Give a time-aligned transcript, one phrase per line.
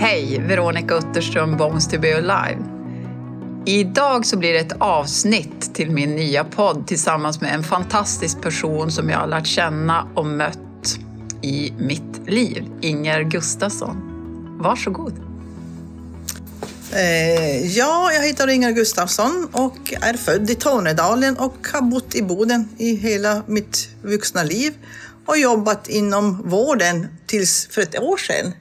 [0.00, 2.64] Hej, Veronica Utterström, Bones to be alive.
[3.66, 8.90] Idag så blir det ett avsnitt till min nya podd tillsammans med en fantastisk person
[8.90, 10.98] som jag har lärt känna och mött
[11.42, 13.96] i mitt liv, Inger Gustafsson.
[14.62, 15.12] Varsågod.
[16.92, 22.22] Eh, ja, jag heter Inger Gustafsson och är född i Tornedalen och har bott i
[22.22, 24.72] Boden i hela mitt vuxna liv
[25.26, 28.52] och jobbat inom vården tills för ett år sedan.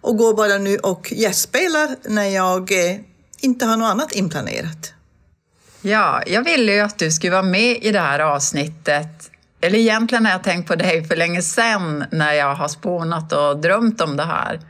[0.00, 2.96] Och går bara nu och gästspelar när jag eh,
[3.40, 4.92] inte har något annat inplanerat.
[5.82, 9.30] Ja, jag ville ju att du skulle vara med i det här avsnittet.
[9.60, 13.60] Eller egentligen har jag tänkt på dig för länge sedan när jag har spånat och
[13.60, 14.60] drömt om det här.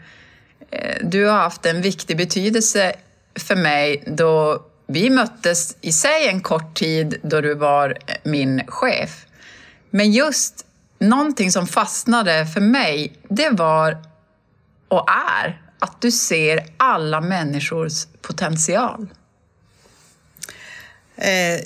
[0.70, 2.92] Eh, du har haft en viktig betydelse
[3.34, 8.62] för mig då vi möttes i sig en kort tid då du var eh, min
[8.66, 9.26] chef.
[9.90, 10.66] Men just
[10.98, 13.98] någonting som fastnade för mig, det var
[14.90, 19.08] och är att du ser alla människors potential.
[21.16, 21.60] Eh,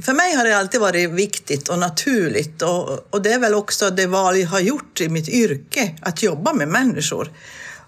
[0.00, 3.90] för mig har det alltid varit viktigt och naturligt och, och det är väl också
[3.90, 7.32] det val jag har gjort i mitt yrke, att jobba med människor.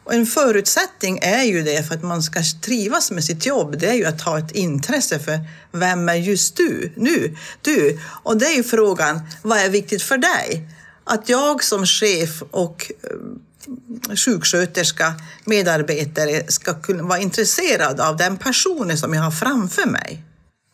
[0.04, 3.86] Och en förutsättning är ju det för att man ska trivas med sitt jobb, det
[3.86, 5.40] är ju att ha ett intresse för
[5.72, 7.36] vem är just du nu?
[7.62, 7.98] Du.
[8.22, 10.68] Och det är ju frågan, vad är viktigt för dig?
[11.04, 12.92] Att jag som chef och
[14.24, 15.14] sjuksköterska,
[15.44, 20.22] medarbetare ska kunna vara intresserad av den personen som jag har framför mig.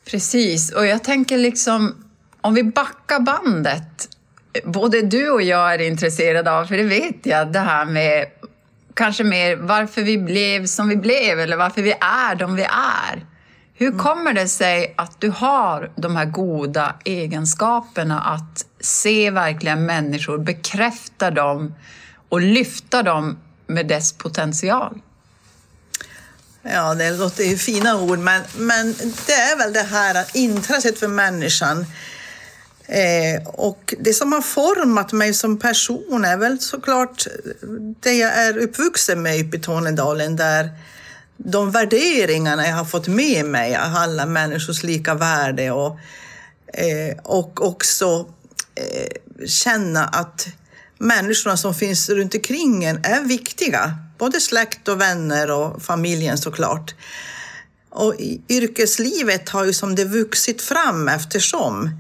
[0.05, 1.95] Precis, och jag tänker liksom
[2.41, 4.09] om vi backar bandet.
[4.65, 8.27] Både du och jag är intresserade av, för det vet jag, det här med
[8.95, 13.27] kanske mer varför vi blev som vi blev eller varför vi är de vi är.
[13.75, 13.99] Hur mm.
[13.99, 21.31] kommer det sig att du har de här goda egenskaperna att se verkligen människor, bekräfta
[21.31, 21.75] dem
[22.33, 24.99] och lyfta dem med dess potential?
[26.63, 28.95] Ja, det låter ju fina ord, men, men
[29.27, 31.87] det är väl det här intresset för människan.
[32.87, 37.27] Eh, och det som har format mig som person är väl såklart
[38.01, 40.71] det jag är uppvuxen med uppe i Tornedalen, där
[41.37, 45.99] de värderingarna jag har fått med mig, alla människors lika värde och,
[46.75, 48.27] eh, och också
[48.75, 50.49] eh, känna att
[51.03, 53.95] människorna som finns runt omkring en är viktiga.
[54.19, 56.95] Både släkt och vänner och familjen såklart.
[57.91, 58.15] Och
[58.49, 61.91] yrkeslivet har ju som det vuxit fram eftersom.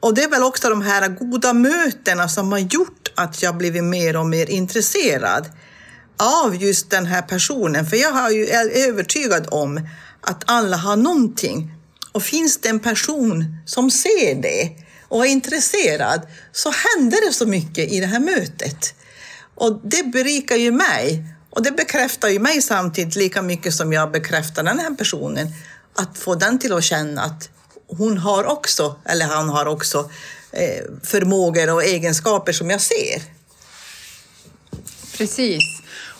[0.00, 3.84] Och det är väl också de här goda mötena som har gjort att jag blivit
[3.84, 5.50] mer och mer intresserad
[6.16, 7.86] av just den här personen.
[7.86, 9.88] För jag har ju, är övertygad om
[10.20, 11.72] att alla har någonting.
[12.12, 17.46] Och finns det en person som ser det och var intresserad så hände det så
[17.46, 18.94] mycket i det här mötet.
[19.54, 21.24] Och det berikar ju mig.
[21.50, 25.52] Och det bekräftar ju mig samtidigt lika mycket som jag bekräftar den här personen.
[25.94, 27.48] Att få den till att känna att
[27.88, 30.10] hon har också, eller han har också,
[30.52, 33.22] eh, förmågor och egenskaper som jag ser.
[35.16, 35.62] Precis.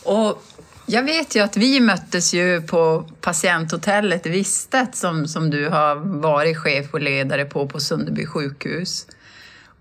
[0.03, 0.43] Och
[0.87, 6.59] jag vet ju att vi möttes ju på patienthotellet Vistet som, som du har varit
[6.59, 9.07] chef och ledare på på Sunderby sjukhus.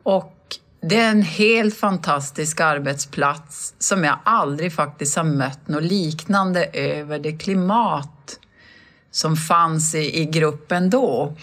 [0.03, 0.35] Och
[0.81, 7.19] det är en helt fantastisk arbetsplats som jag aldrig faktiskt har mött något liknande över
[7.19, 8.39] det klimat
[9.11, 11.35] som fanns i, i gruppen då.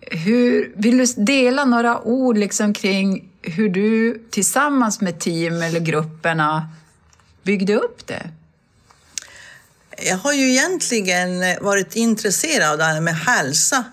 [0.00, 6.68] Hur, vill du dela några ord liksom kring hur du tillsammans med team eller grupperna
[7.42, 8.30] byggde upp det?
[9.98, 13.84] Jag har ju egentligen varit intresserad av det här med hälsa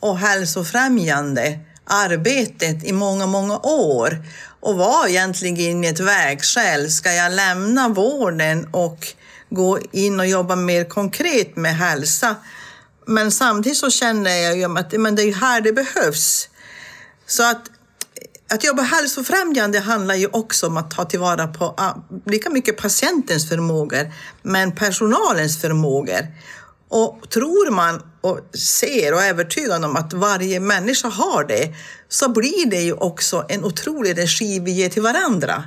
[0.00, 4.22] och hälsofrämjande arbetet i många, många år
[4.60, 6.90] och var egentligen i ett vägskäl.
[6.90, 9.06] Ska jag lämna vården och
[9.50, 12.36] gå in och jobba mer konkret med hälsa?
[13.06, 16.48] Men samtidigt så känner jag ju att men det är här det behövs.
[17.26, 17.70] Så att
[18.50, 21.94] att jobba hälsofrämjande handlar ju också om att ta tillvara på ah,
[22.26, 24.12] lika mycket patientens förmågor,
[24.42, 26.26] men personalens förmågor.
[26.88, 31.74] Och tror man och ser och är övertygad om att varje människa har det,
[32.08, 35.64] så blir det ju också en otrolig energi vi ger till varandra.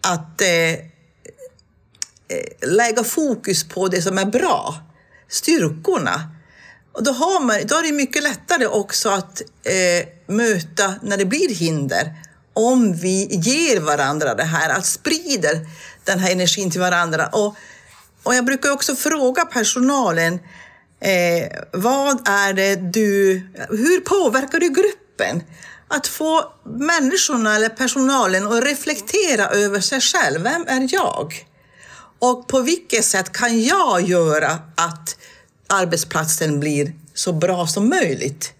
[0.00, 0.78] Att eh, eh
[2.62, 4.74] lägga fokus på det som är bra,
[5.28, 6.39] styrkorna.
[6.92, 11.24] Och då, har man, då är det mycket lättare också att eh, möta när det
[11.24, 12.14] blir hinder
[12.52, 15.66] om vi ger varandra det här, att sprider
[16.04, 17.26] den här energin till varandra.
[17.26, 17.56] Och,
[18.22, 20.34] och jag brukar också fråga personalen,
[21.00, 25.42] eh, vad är det du, hur påverkar du gruppen?
[25.88, 30.42] Att få människorna eller personalen att reflektera över sig själv.
[30.42, 31.46] Vem är jag?
[32.18, 35.16] Och på vilket sätt kan jag göra att
[35.70, 38.52] arbetsplatsen blir så bra som möjligt?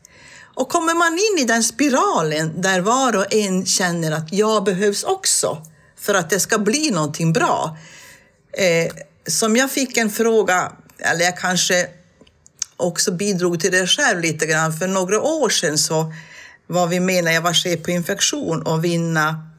[0.54, 5.04] Och kommer man in i den spiralen där var och en känner att jag behövs
[5.04, 5.66] också
[5.98, 7.78] för att det ska bli någonting bra.
[8.52, 8.92] Eh,
[9.26, 11.88] som jag fick en fråga, eller jag kanske
[12.76, 14.72] också bidrog till det själv lite grann.
[14.72, 16.12] För några år sedan så
[16.66, 19.50] var vi med när jag var chef på infektion och vinna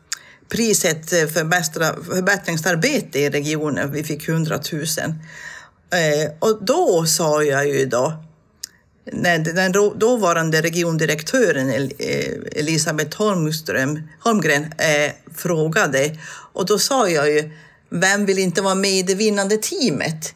[0.50, 3.92] priset för bästa förbättringsarbete i regionen.
[3.92, 4.86] Vi fick 100 000.
[5.92, 8.14] Eh, och då sa jag ju då,
[9.12, 16.18] när den dåvarande regiondirektören eh, Elisabeth Holmström, Holmgren eh, frågade,
[16.54, 17.52] och då sa jag ju,
[17.90, 20.34] vem vill inte vara med i det vinnande teamet?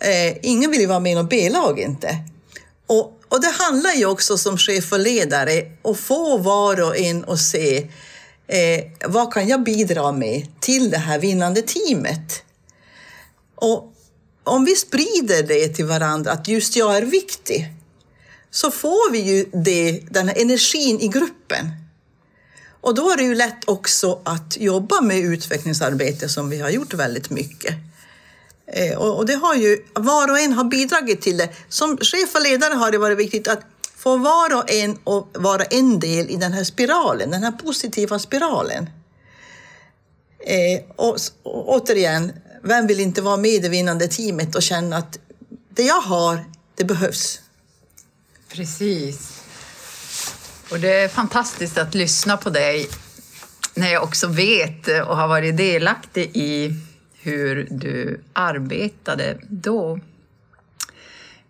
[0.00, 2.18] Eh, ingen vill ju vara med i något B-lag inte.
[2.86, 7.24] Och, och det handlar ju också som chef och ledare att få var och en
[7.24, 7.90] att se
[8.46, 12.42] eh, vad kan jag bidra med till det här vinnande teamet?
[13.54, 13.95] Och
[14.46, 17.72] om vi sprider det till varandra, att just jag är viktig,
[18.50, 21.70] så får vi ju det, den här energin i gruppen.
[22.80, 26.94] Och då är det ju lätt också att jobba med utvecklingsarbete som vi har gjort
[26.94, 27.74] väldigt mycket.
[28.66, 31.48] Eh, och det har ju, var och en har bidragit till det.
[31.68, 33.60] Som chef och ledare har det varit viktigt att
[33.96, 38.18] få var och en att vara en del i den här spiralen, den här positiva
[38.18, 38.90] spiralen.
[40.46, 44.96] Eh, och, och återigen, vem vill inte vara med i det vinnande teamet och känna
[44.96, 45.18] att
[45.68, 46.44] det jag har,
[46.74, 47.40] det behövs?
[48.48, 49.42] Precis.
[50.70, 52.88] Och det är fantastiskt att lyssna på dig
[53.74, 56.72] när jag också vet och har varit delaktig i
[57.20, 60.00] hur du arbetade då.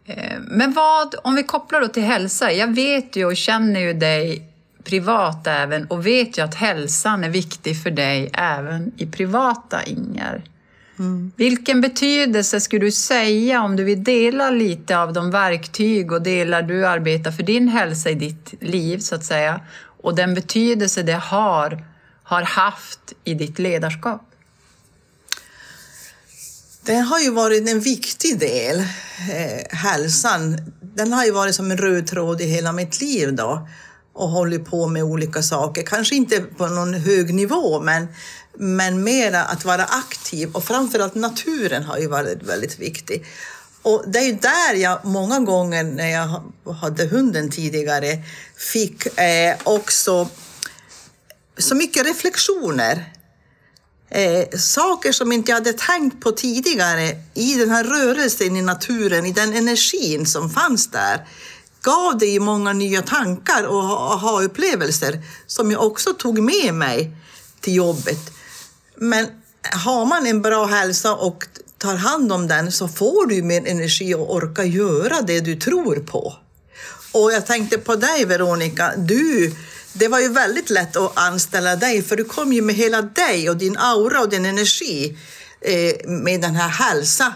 [0.05, 3.93] Eh, men vad, om vi kopplar då till hälsa, jag vet ju och känner ju
[3.93, 4.53] dig
[4.85, 10.45] privat även och vet ju att hälsan är viktig för dig även i privata Inger.
[10.99, 11.33] Mm.
[11.37, 16.63] Vilken betydelse skulle du säga om du vill dela lite av de verktyg och delar
[16.63, 19.61] du arbetar för din hälsa i ditt liv så att säga
[20.03, 21.85] och den betydelse det har,
[22.23, 24.23] har haft i ditt ledarskap?
[26.83, 30.73] Det har ju varit en viktig del, eh, hälsan.
[30.81, 33.69] Den har ju varit som en röd tråd i hela mitt liv då
[34.13, 35.83] och hållit på med olika saker.
[35.83, 38.09] Kanske inte på någon hög nivå, men,
[38.59, 43.27] men mera att vara aktiv och framförallt naturen har ju varit väldigt viktig.
[43.83, 46.43] Och det är ju där jag många gånger när jag
[46.73, 48.23] hade hunden tidigare
[48.57, 50.29] fick eh, också
[51.59, 53.13] så mycket reflektioner
[54.11, 59.27] eh, saker som inte jag hade tänkt på tidigare i den här rörelsen i naturen,
[59.27, 61.27] i den energin som fanns där
[61.83, 67.17] gav det ju många nya tankar och aha-upplevelser som jag också tog med mig
[67.61, 68.36] till jobbet.
[68.97, 69.27] Men
[69.63, 71.45] har man en bra hälsa och
[71.79, 75.97] tar hand om den så får du mer energi och orka göra det du tror
[75.97, 76.35] på.
[77.13, 79.53] Och jag tänkte på dig Veronica, du
[79.99, 83.51] det var ju väldigt lätt att anställa dig för du kom ju med hela dig
[83.51, 85.19] och din aura och din energi
[85.61, 87.35] eh, med den här hälsa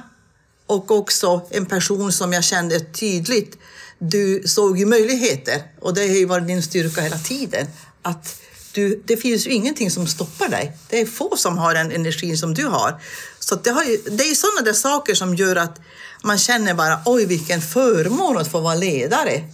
[0.67, 3.59] och också en person som jag kände tydligt.
[3.99, 7.67] Du såg ju möjligheter och det har ju varit din styrka hela tiden.
[8.03, 8.41] Att
[8.73, 10.77] du, det finns ju ingenting som stoppar dig.
[10.89, 13.03] Det är få som har den energin som du har.
[13.39, 15.81] Så det, har ju, det är ju sådana där saker som gör att
[16.23, 19.45] man känner bara oj vilken förmån att få vara ledare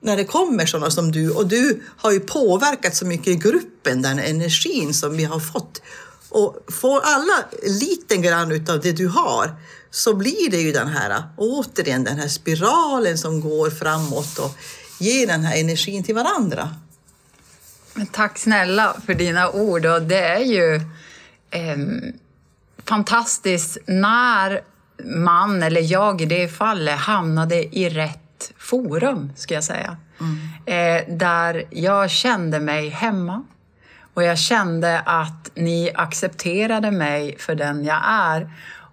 [0.00, 4.02] när det kommer sådana som du och du har ju påverkat så mycket i gruppen,
[4.02, 5.82] den energin som vi har fått.
[6.28, 9.56] Och får alla lite grann utav det du har
[9.90, 14.54] så blir det ju den här, återigen den här spiralen som går framåt och
[14.98, 16.74] ger den här energin till varandra.
[18.06, 20.74] Tack snälla för dina ord och det är ju
[21.50, 21.76] eh,
[22.84, 24.60] fantastiskt när
[25.04, 29.96] man, eller jag i det fallet, hamnade i rätt forum, ska jag säga.
[30.20, 30.38] Mm.
[30.66, 33.44] Eh, där jag kände mig hemma.
[34.14, 38.50] Och jag kände att ni accepterade mig för den jag är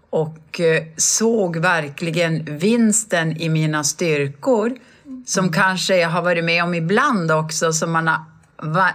[0.10, 4.78] och eh, såg verkligen vinsten i mina styrkor
[5.26, 5.54] som mm.
[5.54, 8.20] kanske jag har varit med om ibland också, som man har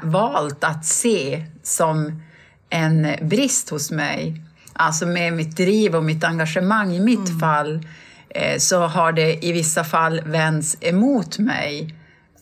[0.03, 2.23] valt att se som
[2.71, 4.43] en brist hos mig.
[4.73, 7.41] Alltså med mitt driv och mitt engagemang i mitt mm.
[7.41, 7.87] fall
[8.35, 11.95] Eh, så har det i vissa fall vänts emot mig.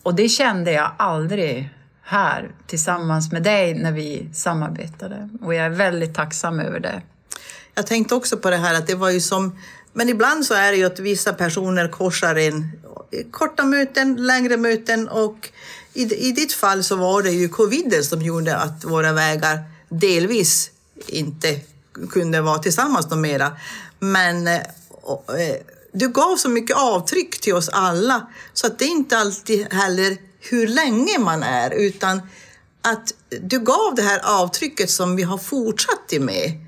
[0.02, 1.70] Och det kände jag aldrig
[2.02, 5.28] här tillsammans med dig när vi samarbetade.
[5.42, 7.02] Och jag är väldigt tacksam över det.
[7.74, 9.58] Jag tänkte också på det här att det var ju som
[9.92, 12.72] men ibland så är det ju att vissa personer korsar in
[13.30, 15.50] korta möten, längre möten och
[15.98, 20.70] i, i ditt fall så var det ju coviden som gjorde att våra vägar delvis
[21.06, 21.60] inte
[22.10, 23.56] kunde vara tillsammans något mera.
[23.98, 25.56] Men eh, och, eh,
[25.92, 30.16] du gav så mycket avtryck till oss alla så att det är inte alltid heller
[30.40, 32.22] hur länge man är utan
[32.82, 36.64] att du gav det här avtrycket som vi har fortsatt med.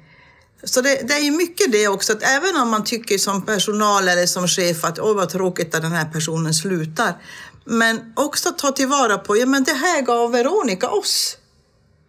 [0.65, 4.09] Så det, det, är ju mycket det också, att även om man tycker som personal
[4.09, 7.15] eller som chef att åh vad tråkigt att den här personen slutar.
[7.71, 11.37] Men också ta tillvara på, ja men det här gav Veronica oss.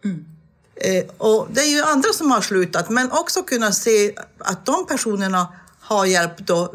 [0.03, 0.25] Mm.
[0.75, 4.85] Eh, och det är ju andra som har slutat, men också kunna se att de
[4.87, 6.71] personerna har hjälpt att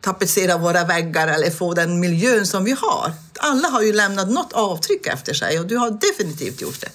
[0.00, 3.12] tapetsera våra väggar eller få den miljön som vi har.
[3.38, 6.90] Alla har ju lämnat något avtryck efter sig och du har definitivt gjort det.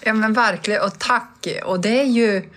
[0.00, 1.48] Ja men verkligen, och tack!
[1.64, 2.50] Och det är ju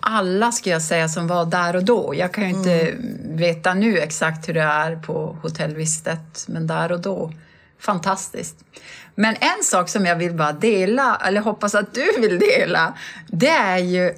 [0.00, 2.14] alla, ska jag säga, som var där och då.
[2.16, 3.36] Jag kan ju inte mm.
[3.36, 7.32] veta nu exakt hur det är på Hotell Vistet, men där och då,
[7.78, 8.56] fantastiskt.
[9.14, 12.94] Men en sak som jag vill bara dela, eller hoppas att du vill dela,
[13.26, 14.14] det är ju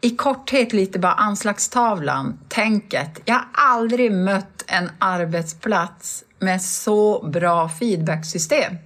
[0.00, 3.20] i korthet lite bara anslagstavlan, tänket.
[3.24, 8.76] Jag har aldrig mött en arbetsplats med så bra feedbacksystem.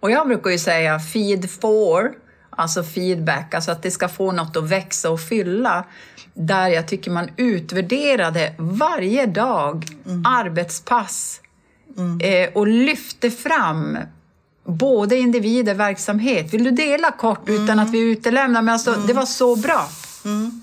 [0.00, 2.12] Och jag brukar ju säga feed for,
[2.58, 5.84] alltså feedback, alltså att det ska få något att växa och fylla.
[6.34, 10.26] Där jag tycker man utvärderade varje dag, mm.
[10.26, 11.40] arbetspass
[11.96, 12.20] mm.
[12.20, 13.98] Eh, och lyfte fram
[14.64, 16.54] både individer och verksamhet.
[16.54, 17.78] Vill du dela kort utan mm.
[17.78, 18.62] att vi utelämnar?
[18.62, 19.88] Men alltså, det var så bra.
[20.24, 20.62] Mm.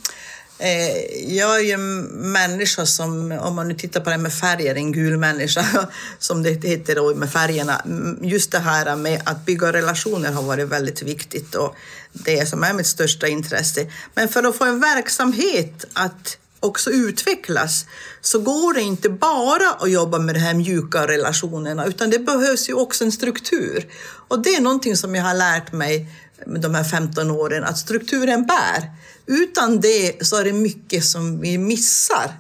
[0.58, 4.76] Eh, jag är ju en människa som, om man nu tittar på det med färger,
[4.76, 5.66] en gul människa
[6.20, 7.82] som det heter då med färgerna.
[7.86, 11.76] Mm, just det här med att bygga relationer har varit väldigt viktigt och
[12.12, 13.92] det som är mitt största intresse.
[14.14, 17.86] Men för att få en verksamhet att också utvecklas
[18.22, 22.70] så går det inte bara att jobba med de här mjuka relationerna utan det behövs
[22.70, 23.88] ju också en struktur.
[24.28, 26.08] Och det är någonting som jag har lärt mig
[26.46, 28.92] med de här 15 åren, att strukturen bär.
[29.28, 32.32] Utan det så är det mycket som vi missar.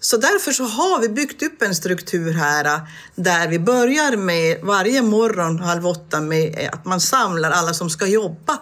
[0.00, 2.80] Så därför så har vi byggt upp en struktur här äh,
[3.14, 7.90] där vi börjar med varje morgon halv åtta med äh, att man samlar alla som
[7.90, 8.58] ska jobba.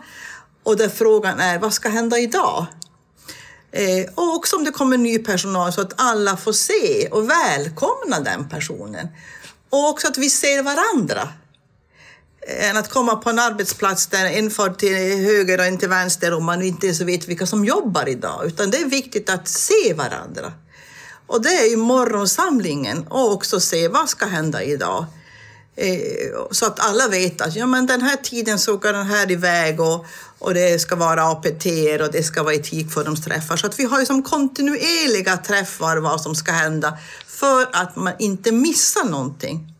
[0.63, 2.67] Och där frågan är, vad ska hända idag?
[3.73, 8.21] Eh, och också om det kommer ny personal så att alla får se och välkomna
[8.21, 9.09] den personen.
[9.71, 11.29] Och också att vi ser varandra
[12.47, 15.89] Eh, än att komma på en arbetsplats där en far till höger och en till
[15.89, 18.47] vänster och man inte ens vet vilka som jobbar idag.
[18.47, 20.53] Utan det är viktigt att se varandra.
[21.27, 25.07] Och det är ju morgonsamlingen och också se vad ska hända idag.
[25.77, 25.89] Eh,
[26.51, 29.81] så att alla vet att ja, men den här tiden så går den här iväg
[29.81, 30.07] och,
[30.39, 31.67] och det ska vara APT
[32.01, 33.57] och det ska vara etik-forumsträffar.
[33.57, 38.13] Så att vi har ju som kontinuerliga träffar vad som ska hända för att man
[38.19, 39.74] inte missar någonting.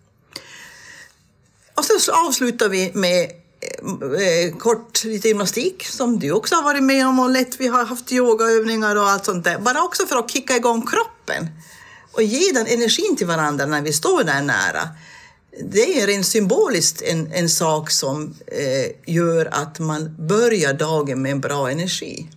[1.75, 6.83] Och sen avslutar vi med eh, eh, kort lite gymnastik som du också har varit
[6.83, 7.61] med om och lätt.
[7.61, 9.59] Vi har haft yogaövningar och allt sånt där.
[9.59, 11.49] Bara också för att kicka igång kroppen
[12.13, 14.89] och ge den energin till varandra när vi står där nära.
[15.71, 21.33] Det är rent symboliskt en, en sak som eh, gör att man börjar dagen med
[21.33, 22.29] en bra energi.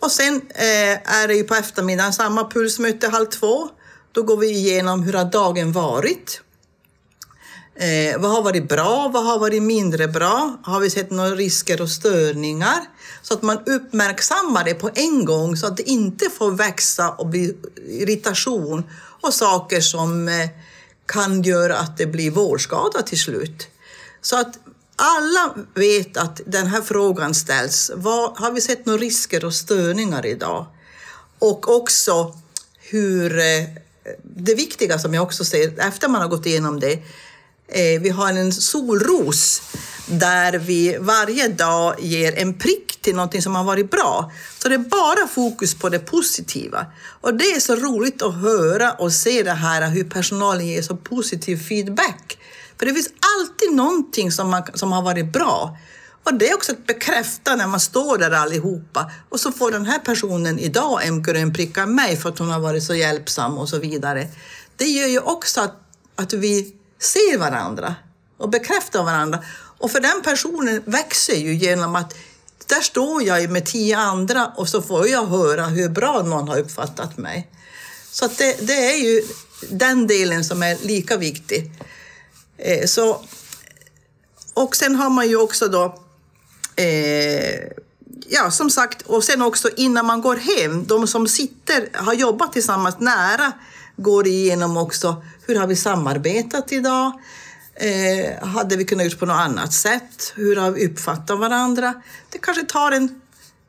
[0.00, 3.68] Och sen eh, är det ju på eftermiddagen samma pulsmöte halv två.
[4.12, 6.40] Då går vi igenom hur har dagen varit?
[7.78, 9.10] Eh, vad har varit bra?
[9.14, 10.56] Vad har varit mindre bra?
[10.62, 12.78] Har vi sett några risker och störningar?
[13.22, 17.26] Så att man uppmärksammar det på en gång så att det inte får växa och
[17.26, 17.56] bli
[17.88, 18.84] irritation
[19.20, 20.48] och saker som eh,
[21.06, 23.68] kan göra att det blir vårdskada till slut.
[24.22, 24.58] Så att
[24.96, 27.90] alla vet att den här frågan ställs.
[27.94, 30.66] Vad, har vi sett några risker och störningar idag?
[31.38, 32.34] Och också
[32.78, 33.64] hur eh,
[34.22, 37.02] det viktiga som jag också ser efter man har gått igenom det
[37.68, 39.62] Eh, vi har en solros
[40.06, 44.32] där vi varje dag ger en prick till någonting som har varit bra.
[44.58, 46.86] Så det är bara fokus på det positiva.
[47.20, 50.96] Och det är så roligt att höra och se det här hur personalen ger så
[50.96, 52.38] positiv feedback.
[52.78, 55.78] För det finns alltid någonting som, man, som har varit bra.
[56.24, 59.86] Och det är också att bekräfta när man står där allihopa och så får den
[59.86, 63.58] här personen idag en grön prick av mig för att hon har varit så hjälpsam
[63.58, 64.28] och så vidare.
[64.76, 65.74] Det gör ju också att,
[66.16, 67.94] att vi ser varandra
[68.36, 69.38] och bekräftar varandra.
[69.78, 72.14] Och för den personen växer ju genom att
[72.66, 76.58] där står jag med tio andra och så får jag höra hur bra någon har
[76.58, 77.50] uppfattat mig.
[78.10, 79.22] Så det, det, är ju
[79.70, 81.70] den delen som är lika viktig.
[82.58, 83.24] Eh, så,
[84.54, 85.98] och sen har man ju också då,
[86.76, 87.60] eh,
[88.28, 92.52] ja som sagt, och sen också innan man går hem, de som sitter, har jobbat
[92.52, 93.52] tillsammans nära,
[93.96, 97.12] går igenom också hur har vi samarbetat idag?
[97.74, 100.32] Eh, hade vi kunnat gjort på något annat sätt?
[100.34, 101.94] Hur har vi uppfattat varandra?
[102.30, 103.20] Det kanske tar en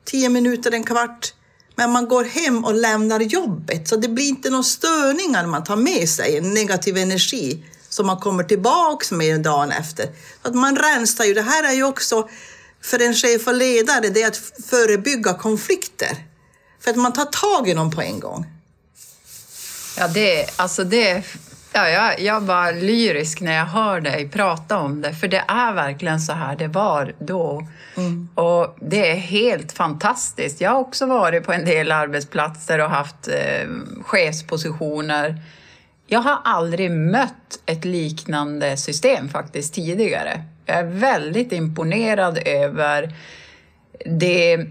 [0.04, 1.34] tio minuter, en kvart.
[1.74, 5.76] Men man går hem och lämnar jobbet, så det blir inte några störningar man tar
[5.76, 10.08] med sig, en negativ energi som man kommer tillbaks med dagen efter.
[10.42, 11.34] Att man rensar ju.
[11.34, 12.28] Det här är ju också
[12.82, 16.16] för en chef och ledare, det är att förebygga konflikter.
[16.80, 18.46] För att man tar tag i dem på en gång.
[19.96, 21.24] Ja, det, alltså det,
[21.72, 25.72] ja, jag, jag var lyrisk när jag hör dig prata om det, för det är
[25.72, 27.66] verkligen så här det var då.
[27.96, 28.28] Mm.
[28.34, 30.60] Och det är helt fantastiskt.
[30.60, 33.68] Jag har också varit på en del arbetsplatser och haft eh,
[34.02, 35.42] chefspositioner.
[36.06, 40.42] Jag har aldrig mött ett liknande system faktiskt tidigare.
[40.66, 43.14] Jag är väldigt imponerad över
[44.06, 44.66] det,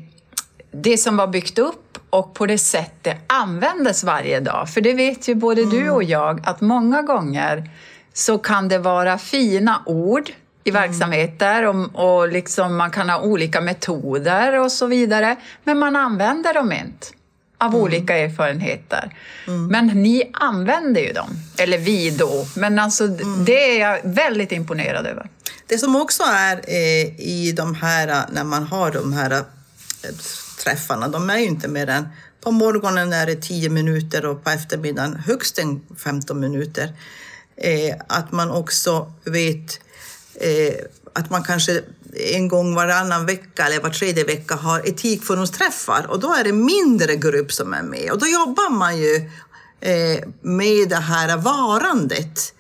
[0.72, 4.70] det som var byggt upp och på det sätt det användes varje dag.
[4.70, 5.76] För det vet ju både mm.
[5.76, 7.70] du och jag att många gånger
[8.14, 10.30] så kan det vara fina ord
[10.64, 10.82] i mm.
[10.82, 16.54] verksamheter och, och liksom man kan ha olika metoder och så vidare, men man använder
[16.54, 17.08] dem inte
[17.58, 17.82] av mm.
[17.82, 19.16] olika erfarenheter.
[19.48, 19.68] Mm.
[19.68, 22.48] Men ni använder ju dem, eller vi då.
[22.56, 23.46] Men alltså, mm.
[23.46, 25.30] det är jag väldigt imponerad över.
[25.68, 29.42] Det som också är eh, i de här, när man har de här eh,
[30.58, 32.08] träffarna, de är ju inte mer än
[32.42, 35.60] på morgonen är det 10 minuter och på eftermiddagen högst
[36.04, 36.94] 15 minuter.
[37.58, 39.80] Eh, att man också vet
[40.36, 40.74] eh,
[41.14, 41.82] att man kanske
[42.34, 47.16] en gång varannan vecka eller var tredje vecka har etikforumsträffar och då är det mindre
[47.16, 49.16] grupp som är med och då jobbar man ju
[49.80, 52.54] eh, med det här varandet,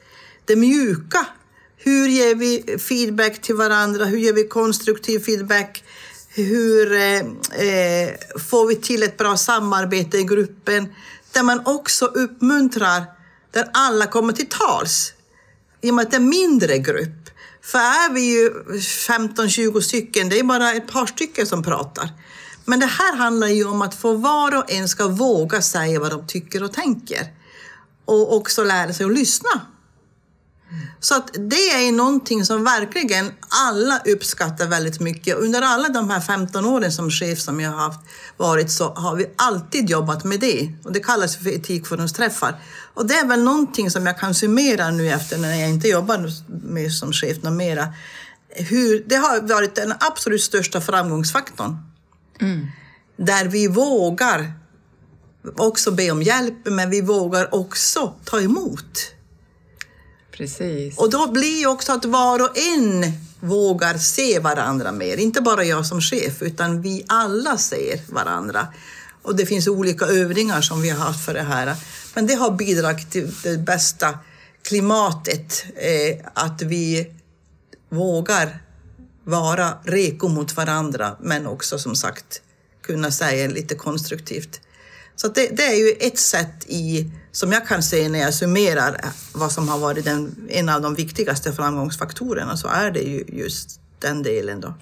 [0.46, 1.26] det mjuka.
[1.78, 4.06] Hur ger vi feedback till varandra?
[4.06, 5.84] Hur ger vi konstruktiv feedback?
[6.38, 7.20] Hur eh,
[7.68, 8.14] eh,
[8.50, 10.94] får vi till ett bra samarbete i gruppen
[11.32, 13.04] där man också uppmuntrar
[13.52, 15.14] där alla kommer till tals
[15.82, 17.30] i och med att det är en mindre grupp.
[17.62, 22.10] För är vi ju 15-20 stycken, det är bara ett par stycken som pratar.
[22.66, 26.12] Men det här handlar ju om att få var och en ska våga säga vad
[26.12, 27.28] de tycker och tänker.
[28.06, 29.62] Och också lära sig att lyssna.
[31.00, 35.36] Så att det är någonting som verkligen alla uppskattar väldigt mycket.
[35.36, 38.00] Under alla de här 15 åren som chef som jag har haft
[38.38, 40.72] varit så har vi alltid jobbat med det.
[40.84, 42.62] Och det kallas för etikforumsträffar.
[42.94, 46.30] Och det är väl någonting som jag kan summera nu efter när jag inte jobbar
[46.48, 47.94] med som chef något mera.
[48.50, 51.78] Hur, det har varit den absolut största framgångsfaktorn.
[52.42, 52.68] Mm.
[53.18, 54.54] Där vi vågar
[55.56, 59.17] också be om hjälp, men vi vågar också ta emot.
[60.38, 60.98] Precis.
[60.98, 65.18] Och då blir också att var och en vågar se varandra mer.
[65.18, 68.68] Inte bara jag som chef, utan vi alla ser varandra.
[69.22, 71.76] Och det finns olika övningar som vi har haft för det här.
[72.14, 74.20] Men det har bidragit till det bästa
[74.62, 77.14] klimatet, eh, att vi
[77.90, 78.64] vågar
[79.24, 82.42] vara reko mot varandra, men också som sagt
[82.82, 84.62] kunna säga lite konstruktivt.
[85.18, 89.02] Så det, det, är ju ett sätt i, som jag kan se när jag summerar
[89.34, 93.80] vad som har varit den, en av de viktigaste framgångsfaktorerna, så är det ju just
[94.00, 94.74] den delen då.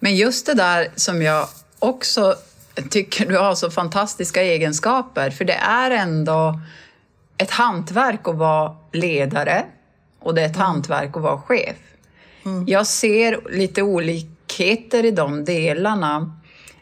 [0.00, 2.36] Men just det där som jag också
[2.90, 6.60] tycker du har så fantastiska egenskaper, för det är ändå
[7.36, 9.64] ett hantverk att vara ledare
[10.18, 10.66] och det är ett mm.
[10.66, 11.76] hantverk att vara chef.
[12.44, 12.64] Mm.
[12.68, 16.40] Jag ser lite olikheter i de delarna,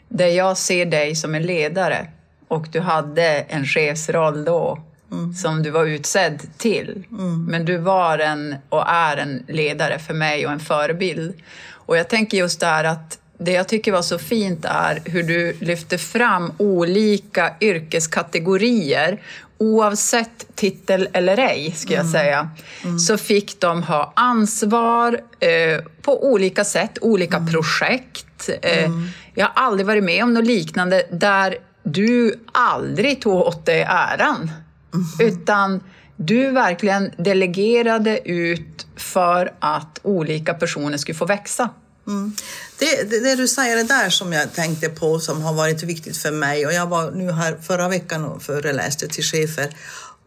[0.09, 2.07] där jag ser dig som en ledare
[2.53, 4.79] och du hade en chefsroll då
[5.11, 5.33] mm.
[5.33, 7.03] som du var utsedd till.
[7.11, 7.45] Mm.
[7.45, 11.33] Men du var en och är en ledare för mig och en förebild.
[11.71, 15.53] Och jag tänker just där att det jag tycker var så fint är hur du
[15.59, 19.19] lyfter fram olika yrkeskategorier
[19.57, 22.11] oavsett titel eller ej, ska jag mm.
[22.11, 22.49] säga,
[22.83, 22.99] mm.
[22.99, 27.51] så fick de ha ansvar eh, på olika sätt, olika mm.
[27.51, 28.49] projekt.
[28.61, 29.07] Eh, mm.
[29.33, 34.51] jag har aldrig varit med om något liknande där du aldrig tog åt dig äran,
[34.93, 35.31] mm.
[35.33, 35.83] utan
[36.15, 41.69] du verkligen delegerade ut för att olika personer skulle få växa.
[42.07, 42.35] Mm.
[42.79, 46.17] Det, det, det, du säger det där som jag tänkte på som har varit viktigt
[46.17, 49.75] för mig och jag var nu här förra veckan och föreläste till chefer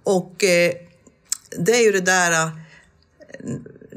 [0.03, 0.73] och eh,
[1.59, 2.51] det är ju det där eh,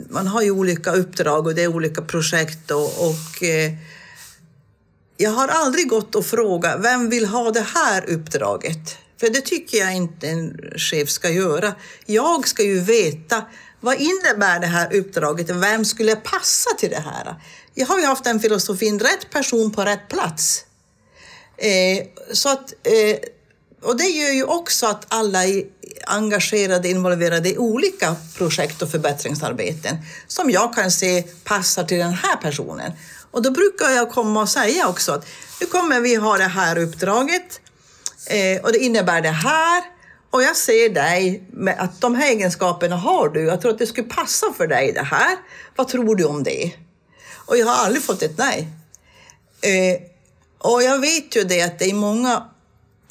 [0.10, 3.74] man har ju olika uppdrag och det är olika projekt och, och eh,
[5.22, 8.98] jag har aldrig gått och frågat vem vill ha det här uppdraget?
[9.20, 11.76] För det tycker jag inte en chef ska göra.
[12.06, 13.44] Jag ska ju veta
[13.80, 15.50] vad innebär det här uppdraget?
[15.50, 17.36] Vem skulle passa till det här?
[17.74, 20.66] Jag har ju haft den filosofin, rätt person på rätt plats.
[21.58, 23.18] Eh, så att, eh,
[23.82, 25.64] och det gör ju också att alla är
[26.08, 32.36] engagerade, involverade i olika projekt och förbättringsarbeten som jag kan se passar till den här
[32.36, 32.92] personen.
[33.32, 35.26] Och då brukar jag komma och säga också att
[35.62, 37.62] nu kommer vi ha det här uppdraget
[38.28, 39.84] eh, och det innebär det här.
[40.32, 43.46] Och jag ser dig med att de här egenskaperna har du.
[43.46, 45.38] Jag tror att det skulle passa för dig det här.
[45.76, 46.72] Vad tror du om det?
[47.46, 48.68] Och jag har aldrig fått ett nej.
[49.62, 50.02] Eh,
[50.58, 52.44] och jag vet ju det att det är många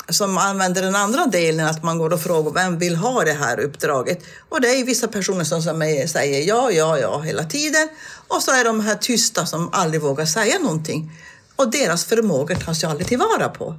[0.09, 3.61] som använder den andra delen, att man går och frågar vem vill ha det här
[3.61, 4.25] uppdraget?
[4.49, 5.63] Och det är vissa personer som
[6.09, 7.89] säger ja, ja, ja hela tiden.
[8.29, 11.13] Och så är de här tysta som aldrig vågar säga någonting.
[11.57, 13.75] Och deras förmågor tas ju aldrig tillvara på.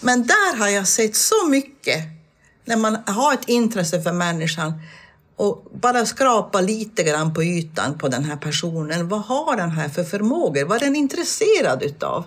[0.00, 2.04] Men där har jag sett så mycket,
[2.64, 4.72] när man har ett intresse för människan
[5.36, 9.08] och bara skrapa lite grann på ytan på den här personen.
[9.08, 10.64] Vad har den här för förmågor?
[10.64, 12.24] Vad är den intresserad utav?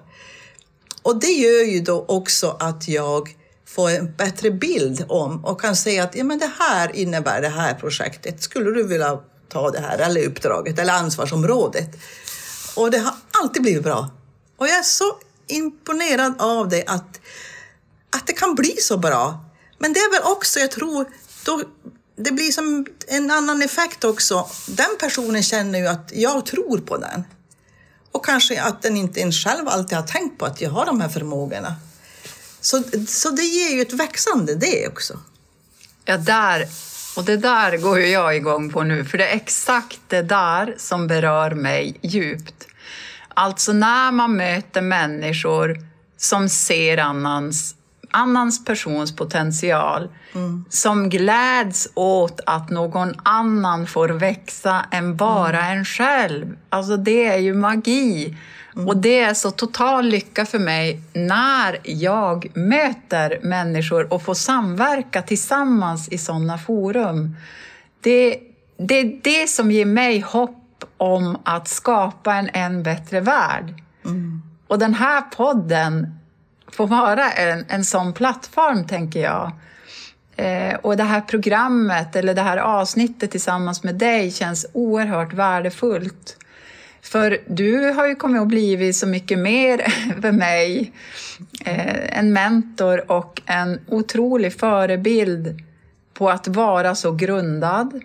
[1.02, 3.36] Och det gör ju då också att jag
[3.66, 7.50] får en bättre bild om och kan säga att ja, men det här innebär det
[7.50, 8.44] här projektet.
[8.44, 11.90] Skulle du vilja ta det här eller uppdraget eller ansvarsområdet?
[12.76, 14.10] Och det har alltid blivit bra.
[14.58, 17.20] Och jag är så imponerad av det att,
[18.10, 19.46] att det kan bli så bra.
[19.78, 21.06] Men det är väl också, jag tror,
[21.46, 21.64] då,
[22.16, 24.50] det blir som en annan effekt också.
[24.68, 27.24] Den personen känner ju att jag tror på den.
[28.12, 31.02] Och kanske att den inte ens själv alltid har tänkt på att jag har de
[31.02, 31.76] här förmågorna.
[32.62, 35.20] Så, så det ger ju ett växande det också.
[36.06, 36.68] Ja, där,
[37.18, 40.76] och det där går ju jag igång på nu, för det är exakt det där
[40.78, 42.68] som berör mig djupt.
[43.34, 45.78] Alltså när man möter människor
[46.18, 47.76] som ser annans
[48.12, 50.66] annans persons potential mm.
[50.70, 55.78] som gläds åt att någon annan får växa än bara mm.
[55.78, 56.58] en själv.
[56.70, 58.38] Alltså det är ju magi.
[58.76, 58.88] Mm.
[58.88, 65.22] Och det är så total lycka för mig när jag möter människor och får samverka
[65.22, 67.36] tillsammans i sådana forum.
[68.02, 68.40] Det,
[68.78, 73.74] det är det som ger mig hopp om att skapa en än bättre värld.
[74.06, 74.42] Mm.
[74.68, 76.20] Och den här podden
[76.72, 79.52] få vara en, en sån plattform, tänker jag.
[80.36, 86.38] Eh, och det här programmet, eller det här avsnittet tillsammans med dig känns oerhört värdefullt.
[87.02, 89.78] För du har ju kommit att bli så mycket mer
[90.22, 90.94] för mig.
[91.66, 95.64] Eh, en mentor och en otrolig förebild
[96.14, 98.02] på att vara så grundad.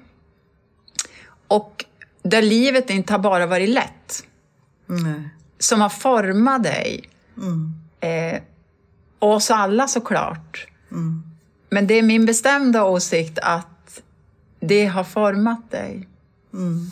[1.48, 1.84] Och
[2.22, 4.24] där livet inte har bara varit lätt.
[4.88, 5.28] Mm.
[5.58, 7.08] Som har format dig.
[7.36, 7.74] Mm.
[8.00, 8.42] Eh,
[9.18, 10.66] och oss alla såklart.
[10.90, 11.22] Mm.
[11.68, 14.00] Men det är min bestämda åsikt att
[14.60, 16.08] det har format dig.
[16.52, 16.90] Mm.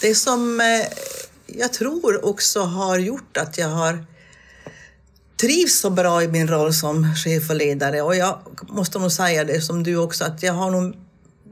[0.00, 0.86] Det som eh,
[1.46, 4.06] jag tror också har gjort att jag har
[5.40, 9.44] trivs så bra i min roll som chef och ledare och jag måste nog säga
[9.44, 10.96] det som du också att jag har nog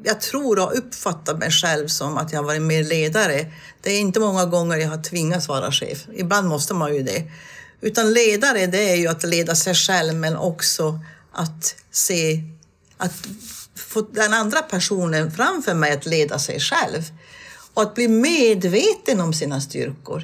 [0.02, 3.52] jag tror och uppfattat mig själv som att jag varit mer ledare.
[3.82, 6.06] Det är inte många gånger jag har tvingats vara chef.
[6.14, 7.30] Ibland måste man ju det.
[7.80, 11.00] Utan ledare, det är ju att leda sig själv men också
[11.32, 12.42] att se,
[12.96, 13.12] att
[13.74, 17.02] få den andra personen framför mig att leda sig själv.
[17.78, 20.22] Och att bli medveten om sina styrkor.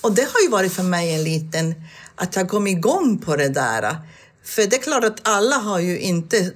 [0.00, 1.74] Och det har ju varit för mig en liten,
[2.14, 3.96] att jag kom igång på det där.
[4.44, 6.52] För det är klart att alla har ju inte,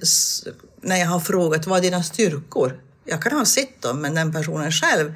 [0.81, 2.79] när jag har frågat vad är dina styrkor?
[3.05, 5.13] Jag kan ha sett dem, men den personen själv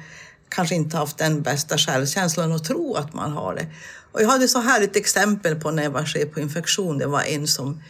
[0.48, 3.66] kanske inte haft den bästa självkänslan och tro att man har det.
[4.12, 6.98] Och jag hade så här ett exempel på när jag var chef på infektion.
[6.98, 7.82] Det var en som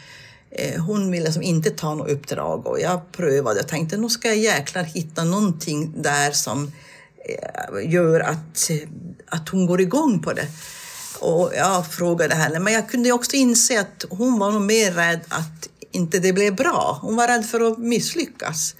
[0.50, 4.28] eh, hon ville som inte ta något uppdrag och jag prövade och tänkte nu ska
[4.28, 6.72] jag jäklar hitta någonting där som
[7.28, 8.70] Eh, gör att,
[9.28, 10.46] att hon går igång på det.
[11.20, 15.20] Och jag frågade henne, men jag kunde också inse att hon var nog mer rädd
[15.28, 16.98] att inte det blev bra.
[17.02, 18.74] Hon var rädd för att misslyckas.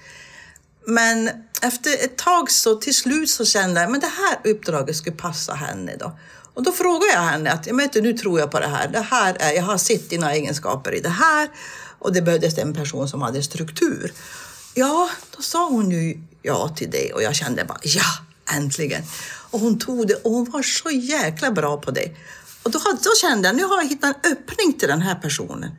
[0.87, 1.31] Men
[1.63, 5.55] efter ett tag så till slut så kände jag att det här uppdraget skulle passa
[5.55, 6.19] henne då.
[6.55, 8.89] Och då frågade jag henne att, jag nu tror jag på det här.
[8.89, 11.49] Det här är, jag har sett dina egenskaper i det här
[11.99, 14.13] och det behövdes en person som hade struktur.
[14.75, 19.03] Ja, då sa hon ju ja till det och jag kände bara ja, äntligen.
[19.51, 22.17] Och hon tog det och hon var så jäkla bra på det.
[22.63, 25.71] Och då, då kände jag, nu har jag hittat en öppning till den här personen.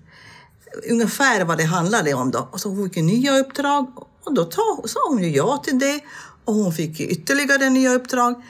[0.89, 2.49] Ungefär vad det handlade om då.
[2.51, 4.51] Och så hon fick nya uppdrag och då
[4.85, 5.99] sa hon ju ja till det
[6.45, 8.43] och hon fick ytterligare nya uppdrag.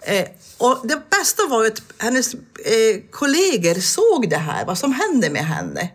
[0.00, 0.26] Eh,
[0.58, 5.46] och det bästa var att hennes eh, kollegor såg det här, vad som hände med
[5.46, 5.90] henne.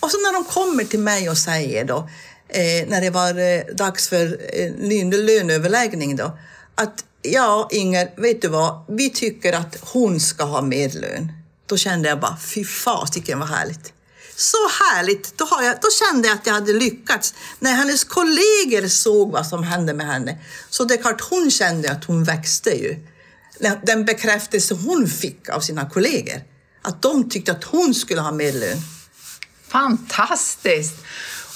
[0.00, 2.08] Och så när de kommer till mig och säger då,
[2.48, 4.72] eh, när det var eh, dags för eh,
[5.10, 6.38] löneöverläggning då,
[6.74, 11.32] att ja, Inger, vet du vad, vi tycker att hon ska ha mer lön.
[11.66, 13.92] Då kände jag bara, fy fasiken vad härligt.
[14.36, 15.38] Så härligt!
[15.38, 17.34] Då, har jag, då kände jag att jag hade lyckats.
[17.58, 20.38] När hennes kollegor såg vad som hände med henne,
[20.70, 23.06] så det är klart hon kände att hon växte ju.
[23.82, 26.42] den bekräftelse hon fick av sina kollegor.
[26.82, 28.78] Att de tyckte att hon skulle ha mer lön.
[29.68, 30.94] Fantastiskt!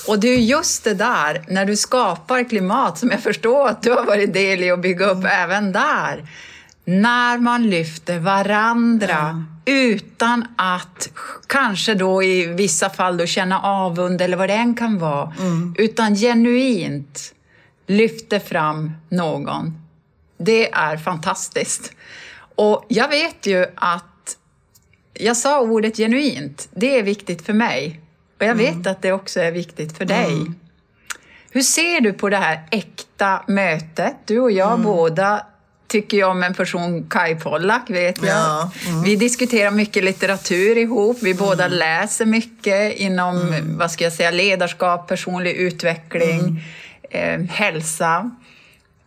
[0.09, 3.90] Och det är just det där, när du skapar klimat, som jag förstår att du
[3.90, 5.31] har varit del i att bygga upp mm.
[5.33, 6.29] även där.
[6.85, 9.47] När man lyfter varandra mm.
[9.64, 11.09] utan att
[11.47, 15.75] kanske då i vissa fall då känna avund eller vad det än kan vara, mm.
[15.79, 17.35] utan genuint
[17.87, 19.83] lyfter fram någon.
[20.38, 21.92] Det är fantastiskt.
[22.55, 24.37] Och jag vet ju att
[25.14, 26.68] jag sa ordet genuint.
[26.71, 28.01] Det är viktigt för mig.
[28.38, 28.92] Och jag vet mm.
[28.92, 30.33] att det också är viktigt för dig.
[30.33, 30.55] Mm.
[31.51, 34.14] Hur ser du på det här äkta mötet?
[34.24, 34.83] Du och jag mm.
[34.83, 35.46] båda
[35.87, 38.37] tycker jag om en person, Kai Pollak, vet jag.
[38.37, 39.03] Ja, mm.
[39.03, 41.18] Vi diskuterar mycket litteratur ihop.
[41.20, 41.79] Vi båda mm.
[41.79, 43.79] läser mycket inom mm.
[43.79, 46.64] vad ska jag säga, ledarskap, personlig utveckling,
[47.11, 48.31] eh, hälsa.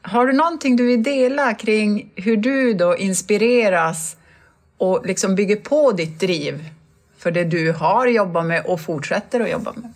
[0.02, 4.16] Har du någonting du vill dela kring hur du då inspireras
[4.78, 6.70] och liksom bygger på ditt driv
[7.22, 9.94] för det du har jobbat med och fortsätter att jobba med?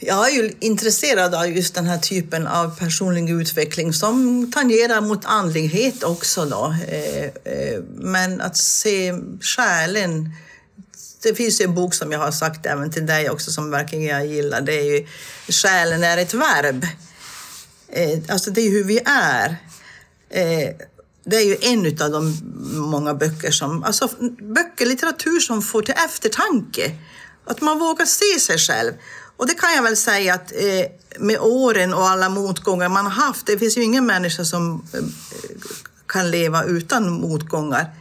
[0.00, 5.24] Jag är ju intresserad av just den här typen av personlig utveckling som tangerar mot
[5.24, 6.44] andlighet också.
[6.44, 6.74] Då.
[6.88, 10.32] Eh, eh, men att se själen
[11.22, 14.04] det finns ju en bok som jag har sagt även till dig också som verkligen
[14.04, 14.60] jag gillar.
[14.60, 15.06] Det är ju
[15.48, 16.86] Själen är ett verb.
[17.88, 19.56] Eh, alltså det är hur vi är
[21.30, 22.38] det är ju en av de
[22.72, 24.08] många böcker som, alltså
[24.54, 26.92] böcker, litteratur som får till eftertanke.
[27.44, 28.92] Att man vågar se sig själv.
[29.36, 30.84] Och det kan jag väl säga att eh,
[31.18, 35.00] med åren och alla motgångar man har haft, det finns ju ingen människa som eh,
[36.06, 37.94] kan leva utan motgångar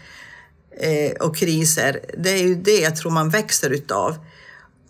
[0.80, 2.00] eh, och kriser.
[2.18, 4.16] Det är ju det jag tror man växer utav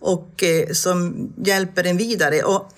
[0.00, 2.42] och eh, som hjälper en vidare.
[2.42, 2.72] Och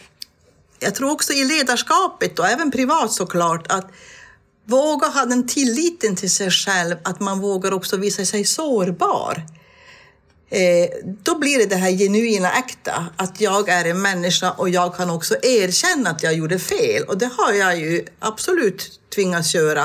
[0.79, 3.91] jag tror också i ledarskapet och även privat såklart att
[4.71, 9.45] Våga ha den tilliten till sig själv att man vågar också visa sig sårbar.
[10.51, 10.91] Eh,
[11.23, 15.11] då blir det det här genuina äkta, att jag är en människa och jag kan
[15.11, 17.05] också erkänna att jag gjorde fel.
[17.05, 19.83] Och det har jag ju absolut tvingats göra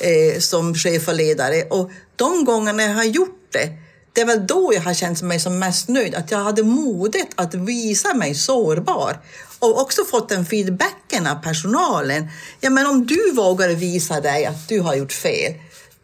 [0.00, 1.62] eh, som chef och ledare.
[1.62, 3.68] Och de gångerna jag har gjort det,
[4.12, 7.28] det är väl då jag har känt mig som mest nöjd, att jag hade modet
[7.34, 9.18] att visa mig sårbar
[9.58, 12.28] och också fått den feedbacken av personalen.
[12.60, 15.52] Ja, men om du vågar visa dig att du har gjort fel,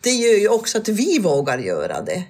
[0.00, 2.24] det gör ju också att vi vågar göra det.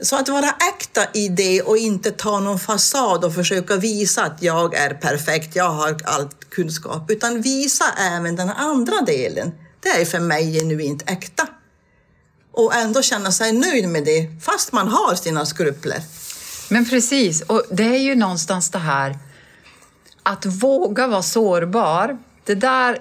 [0.00, 4.42] Så att vara äkta i det och inte ta någon fasad och försöka visa att
[4.42, 9.52] jag är perfekt, jag har all kunskap, utan visa även den andra delen.
[9.80, 11.46] Det är för mig genuint äkta.
[12.52, 16.02] Och ändå känna sig nöjd med det, fast man har sina skrupler.
[16.68, 19.18] Men precis, och det är ju någonstans det här
[20.28, 22.98] att våga vara sårbar, det där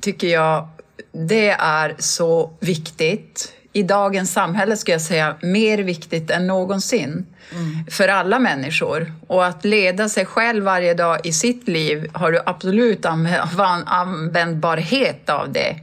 [0.00, 0.68] tycker jag
[1.12, 3.52] det är så viktigt.
[3.72, 7.86] I dagens samhälle skulle jag säga mer viktigt än någonsin mm.
[7.90, 9.12] för alla människor.
[9.26, 13.06] Och att leda sig själv varje dag i sitt liv har du absolut
[13.86, 15.80] användbarhet av det.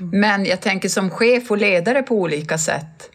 [0.00, 0.20] Mm.
[0.20, 3.10] Men jag tänker som chef och ledare på olika sätt.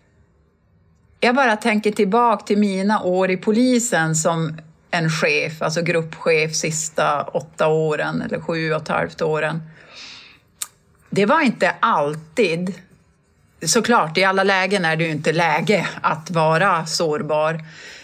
[1.20, 4.58] Jag bara tänker tillbaka till mina år i polisen som
[4.94, 9.62] en chef, alltså gruppchef sista åtta åren eller sju och ett halvt åren.
[11.10, 12.74] Det var inte alltid,
[13.66, 17.60] såklart i alla lägen är det ju inte läge att vara sårbar.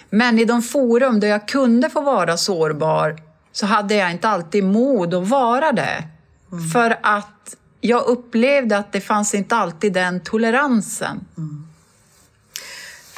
[0.10, 3.18] Men i de forum där jag kunde få vara sårbar
[3.52, 6.04] så hade jag inte alltid mod att vara det.
[6.52, 6.70] Mm.
[6.70, 11.26] För att jag upplevde att det fanns inte alltid den toleransen.
[11.38, 11.68] Mm.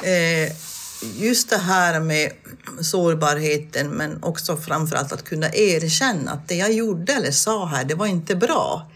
[0.02, 0.52] Eh,
[1.16, 2.32] just det här med
[2.84, 7.94] sårbarheten men också framförallt att kunna erkänna att det jag gjorde eller sa här, det
[7.94, 8.90] var inte bra.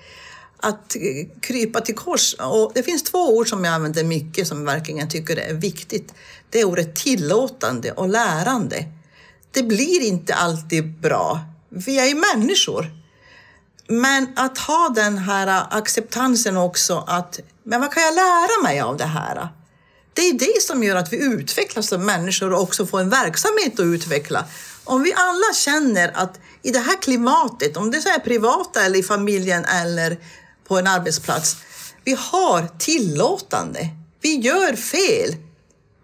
[0.61, 0.96] Att
[1.40, 2.35] krypa till kors.
[2.35, 6.14] Och det finns två ord som jag använder mycket som verkligen tycker är viktigt.
[6.51, 8.85] Det är ordet tillåtande och lärande.
[9.51, 11.40] Det blir inte alltid bra.
[11.68, 12.90] Vi är ju människor.
[13.88, 18.96] Men att ha den här acceptansen också att, men vad kan jag lära mig av
[18.96, 19.49] det här?
[20.17, 23.81] Det är det som gör att vi utvecklas som människor och också får en verksamhet
[23.81, 24.45] att utveckla.
[24.85, 28.99] Om vi alla känner att i det här klimatet, om det så är privata eller
[28.99, 30.19] i familjen eller
[30.69, 31.57] på en arbetsplats,
[32.05, 33.89] vi har tillåtande.
[34.21, 35.37] Vi gör fel.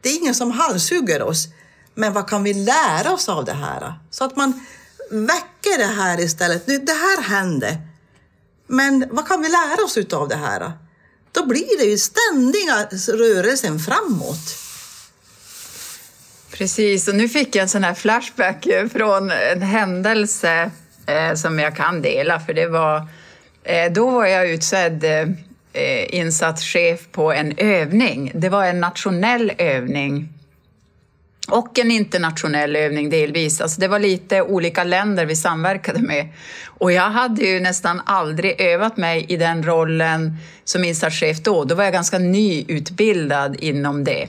[0.01, 1.47] Det är ingen som halshugger oss.
[1.95, 3.95] Men vad kan vi lära oss av det här?
[4.11, 4.65] Så att man
[5.11, 6.67] väcker det här istället.
[6.67, 7.79] Det här hände.
[8.67, 10.73] Men vad kan vi lära oss av det här?
[11.33, 14.59] Då blir det ju ständiga rörelsen framåt.
[16.51, 20.71] Precis, och nu fick jag en sån här flashback från en händelse
[21.07, 23.07] eh, som jag kan dela, för det var...
[23.65, 25.05] Eh, då var jag utsedd
[25.73, 28.33] eh, insatschef på en övning.
[28.35, 30.29] Det var en nationell övning
[31.53, 33.61] och en internationell övning delvis.
[33.61, 36.29] Alltså det var lite olika länder vi samverkade med.
[36.67, 41.65] Och jag hade ju nästan aldrig övat mig i den rollen som insatschef då.
[41.65, 44.29] Då var jag ganska nyutbildad inom det.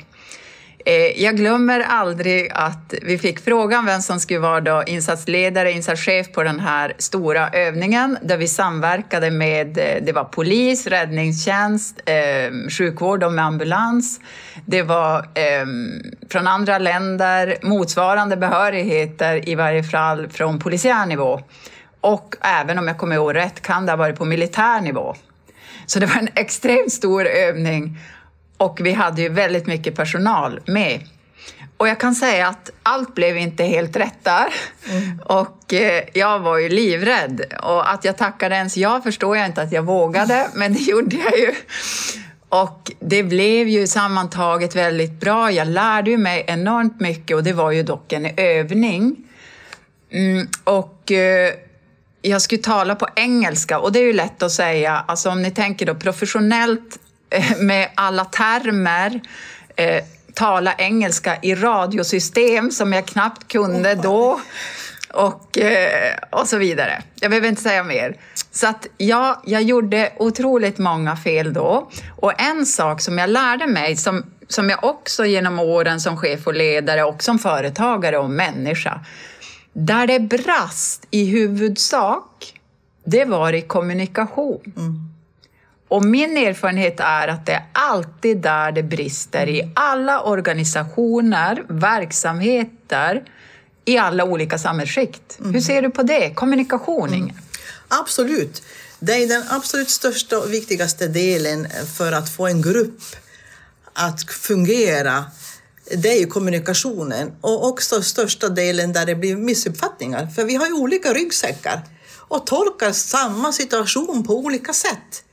[0.86, 6.32] Eh, jag glömmer aldrig att vi fick frågan vem som skulle vara då insatsledare, insatschef
[6.32, 12.70] på den här stora övningen där vi samverkade med, eh, det var polis, räddningstjänst, ehm,
[12.70, 14.20] sjukvård och med ambulans.
[14.66, 21.42] Det var ehm, från andra länder motsvarande behörigheter i varje fall från polisiär nivå.
[22.02, 25.16] Och även om jag kommer ihåg rätt kan det ha varit på militär nivå.
[25.86, 27.98] Så det var en extremt stor övning
[28.64, 31.02] och vi hade ju väldigt mycket personal med.
[31.78, 34.54] Och jag kan säga att allt blev inte helt rätt där.
[34.90, 35.20] Mm.
[35.26, 37.42] Och eh, jag var ju livrädd.
[37.64, 41.16] Och att jag tackade ens ja förstår jag inte att jag vågade, men det gjorde
[41.16, 41.54] jag ju.
[42.50, 45.52] Och det blev ju sammantaget väldigt bra.
[45.52, 49.16] Jag lärde ju mig enormt mycket och det var ju dock en övning.
[50.12, 51.54] Mm, och eh,
[52.22, 55.52] jag skulle tala på engelska och det är ju lätt att säga, alltså om ni
[55.52, 57.00] tänker då professionellt
[57.60, 59.22] med alla termer,
[59.76, 64.40] eh, tala engelska i radiosystem som jag knappt kunde då
[65.14, 67.04] och, eh, och så vidare.
[67.20, 68.18] Jag behöver inte säga mer.
[68.52, 71.90] Så att ja, jag gjorde otroligt många fel då.
[72.16, 76.48] Och en sak som jag lärde mig, som, som jag också genom åren som chef
[76.48, 79.00] och ledare och som företagare och människa,
[79.74, 82.54] där det brast i huvudsak,
[83.06, 84.74] det var i kommunikation.
[84.78, 85.13] Mm.
[85.94, 93.24] Och min erfarenhet är att det är alltid där det brister i alla organisationer, verksamheter,
[93.86, 95.40] i alla olika samhällsskikt.
[95.40, 95.54] Mm.
[95.54, 96.34] Hur ser du på det?
[96.34, 97.32] Kommunikation, mm.
[97.88, 98.64] Absolut.
[99.00, 103.02] Det är den absolut största och viktigaste delen för att få en grupp
[103.94, 105.26] att fungera.
[105.96, 110.28] Det är ju kommunikationen och också största delen där det blir missuppfattningar.
[110.28, 111.82] För vi har ju olika ryggsäckar
[112.18, 115.24] och tolkar samma situation på olika sätt.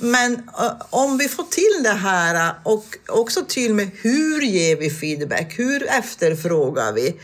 [0.00, 4.90] Men uh, om vi får till det här och också till med hur ger vi
[4.90, 5.58] feedback?
[5.58, 7.20] Hur efterfrågar vi?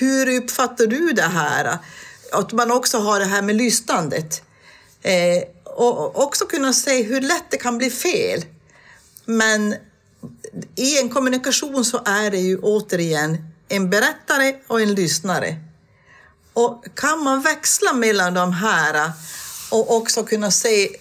[0.00, 1.78] Hur uppfattar du det här?
[2.32, 4.42] Att man också har det här med lyssnandet.
[5.02, 8.44] Eh, och också kunna se hur lätt det kan bli fel.
[9.24, 9.74] Men
[10.76, 13.36] i en kommunikation så är det ju återigen
[13.68, 15.56] en berättare och en lyssnare.
[16.52, 19.12] Och kan man växla mellan de här
[19.70, 20.96] och också kunna se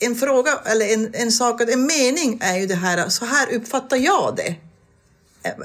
[0.00, 3.96] en fråga eller en, en sak, en mening är ju det här, så här uppfattar
[3.96, 4.54] jag det.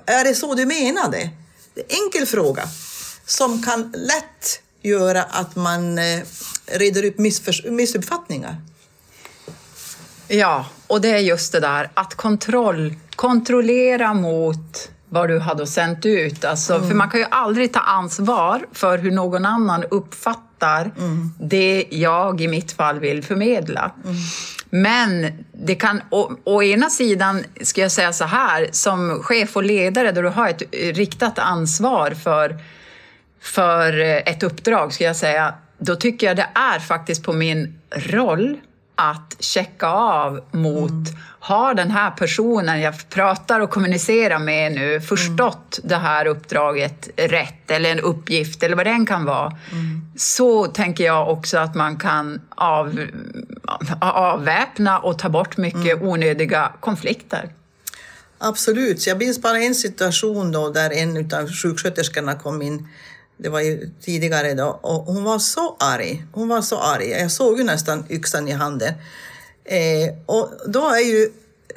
[0.06, 1.30] Är det så du menade?
[1.74, 2.63] Det är en enkel fråga
[3.26, 6.21] som kan lätt göra att man eh,
[6.65, 7.17] reder upp
[7.65, 8.56] missuppfattningar.
[10.28, 16.06] Ja, och det är just det där att kontroll, kontrollera mot vad du hade sänt
[16.06, 16.45] ut.
[16.45, 16.88] Alltså, mm.
[16.88, 20.44] För man kan ju aldrig ta ansvar för hur någon annan uppfattar
[20.97, 21.33] mm.
[21.39, 23.91] det jag i mitt fall vill förmedla.
[24.03, 24.15] Mm.
[24.69, 29.63] Men det kan, å, å, ena sidan ska jag säga så här, som chef och
[29.63, 32.59] ledare då du har ett riktat ansvar för,
[33.41, 38.57] för ett uppdrag, ska jag säga, då tycker jag det är faktiskt på min roll
[38.95, 41.15] att checka av mot mm.
[41.39, 45.89] har den här personen jag pratar och kommunicerar med nu förstått mm.
[45.89, 49.58] det här uppdraget rätt eller en uppgift eller vad den kan vara.
[49.71, 50.01] Mm.
[50.17, 53.08] Så tänker jag också att man kan av,
[54.01, 56.08] avväpna och ta bort mycket mm.
[56.08, 57.49] onödiga konflikter.
[58.38, 59.08] Absolut.
[59.08, 62.88] Jag minns bara en situation då där en av sjuksköterskorna kom in
[63.38, 66.26] det var ju tidigare då, och hon var så arg.
[66.32, 67.10] Hon var så arg.
[67.10, 68.93] Jag såg ju nästan yxan i handen.
[69.65, 71.30] Eh, och då är ju,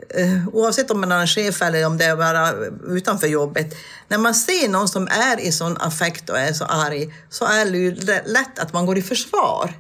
[0.09, 2.53] eh, oavsett om man är en chef eller om det är bara
[2.87, 3.75] utanför jobbet,
[4.09, 7.65] när man ser någon som är i sån affekt och är så arg så är
[7.65, 7.95] det ju
[8.27, 9.75] lätt att man går i försvar.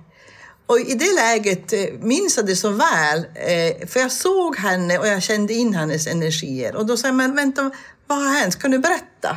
[0.66, 4.99] Och i det läget eh, minns jag det så väl, eh, för jag såg henne
[4.99, 6.76] och jag kände in hennes energier.
[6.76, 7.70] Och då sa jag, men vänta,
[8.07, 8.59] vad har hänt?
[8.59, 9.37] Kan du berätta?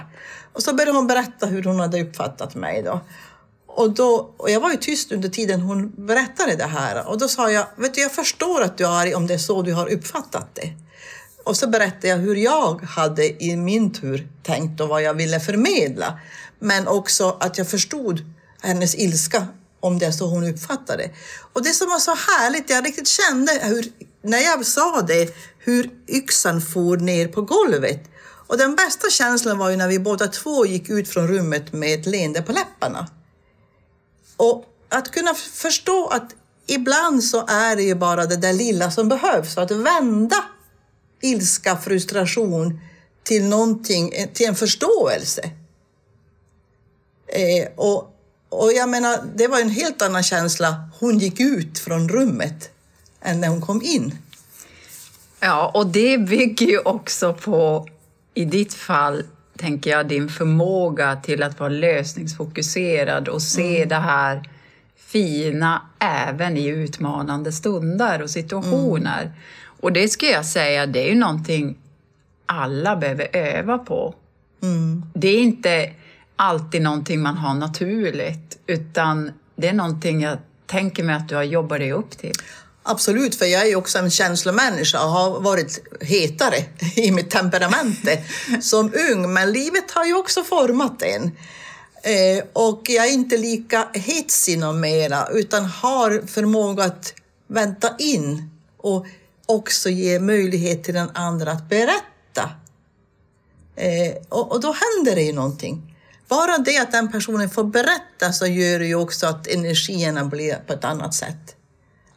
[0.54, 2.84] Och så började hon berätta hur hon hade uppfattat mig.
[2.84, 3.02] Då.
[3.68, 7.08] Och, då, och jag var ju tyst under tiden hon berättade det här.
[7.08, 9.38] Och då sa jag, vet du, jag förstår att du är arg om det är
[9.38, 10.74] så du har uppfattat det.
[11.44, 15.40] Och så berättade jag hur jag hade i min tur tänkt och vad jag ville
[15.40, 16.20] förmedla.
[16.60, 18.22] Men också att jag förstod
[18.62, 19.48] hennes ilska
[19.80, 21.12] om det är så hon uppfattade det.
[21.54, 23.86] Och det som var så härligt, jag riktigt kände hur,
[24.24, 28.11] när jag sa det, hur yxan for ner på golvet.
[28.52, 32.00] Och den bästa känslan var ju när vi båda två gick ut från rummet med
[32.00, 33.08] ett leende på läpparna.
[34.38, 36.36] Och att kunna förstå att
[36.68, 40.44] ibland så är det ju bara det där lilla som behövs för att vända
[41.22, 42.80] ilska, frustration
[43.24, 45.52] till någonting, eh, till en förståelse.
[47.28, 48.16] Eh, och,
[48.50, 50.90] och jag menar, det var en helt annan känsla.
[51.00, 52.70] Hon gick ut från rummet
[53.22, 54.18] än när hon kom in.
[55.40, 57.88] Ja, och det bygger ju också på,
[58.34, 59.24] i ditt fall,
[59.58, 63.90] tänker jag, din förmåga till att vara lösningsfokuserad och se mm.
[63.90, 64.50] det här
[64.96, 69.22] fina även i utmanande stunder och situationer.
[69.22, 69.34] Mm.
[69.80, 71.78] Och det skulle jag säga, det är ju någonting
[72.46, 74.16] alla behöver öva på.
[74.64, 75.06] Mm.
[75.14, 75.92] Det är inte
[76.36, 81.44] alltid någonting man har naturligt, utan det är någonting jag tänker mig att du har
[81.44, 82.34] jobbat dig upp till.
[82.92, 86.56] Absolut, för jag är ju också en känslomänniska och har varit hetare
[86.96, 88.00] i mitt temperament
[88.62, 89.34] som ung.
[89.34, 91.24] Men livet har ju också format en.
[92.04, 97.14] Eh, och jag är inte lika hetsig mera utan har förmåga att
[97.48, 99.06] vänta in och
[99.46, 102.50] också ge möjlighet till den andra att berätta.
[103.76, 105.96] Eh, och, och, då händer det ju någonting.
[106.28, 110.56] Bara det att den personen får berätta så gör det ju också att energierna blir
[110.68, 111.56] på ett annat sätt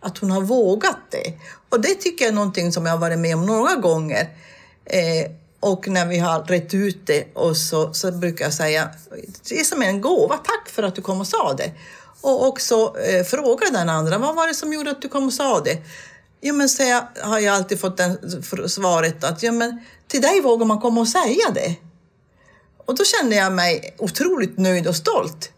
[0.04, 1.32] att hon har vågat det.
[1.68, 4.28] Och det tycker jag är någonting som jag har varit med om några gånger.
[4.84, 5.30] Eh,
[5.60, 8.88] och när vi har rätt ut det och så, så brukar jag säga,
[9.48, 11.72] det är som en gåva, tack för att du kom och sa det.
[12.20, 15.32] Och också eh, fråga den andra, vad var det som gjorde att du kom och
[15.32, 15.78] sa det?
[16.40, 20.40] Jo men så jag, har jag alltid fått den svaret att ja, men, till dig
[20.40, 21.74] vågar man komma och säga det.
[22.86, 25.50] Och då kände jag mig otroligt nöjd och stolt